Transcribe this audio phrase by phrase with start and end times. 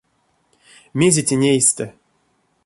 [0.99, 1.85] Мезе тень эйстэ?